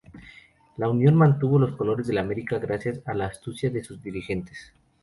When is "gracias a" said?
2.57-3.13